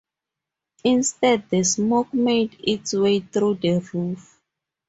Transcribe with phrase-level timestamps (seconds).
[0.83, 4.41] Instead the smoke made its way through the roof.